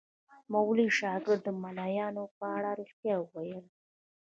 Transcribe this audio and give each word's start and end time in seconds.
مولوي 0.51 0.87
شاکر 0.99 1.37
د 1.45 1.49
ملایانو 1.61 2.23
په 2.37 2.45
اړه 2.55 2.69
ریښتیا 2.79 3.15
ویل. 3.21 3.65